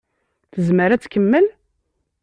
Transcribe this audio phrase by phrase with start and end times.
[0.53, 1.45] Tezmer ad tkemmel?